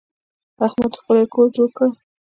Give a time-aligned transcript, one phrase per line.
[0.65, 1.91] احمد ښکلی کور جوړ کړی.